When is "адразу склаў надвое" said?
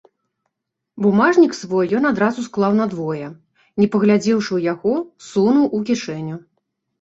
2.11-3.27